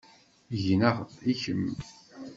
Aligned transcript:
Gneɣ, 0.65 0.95
i 1.31 1.33
kemm? 1.41 1.65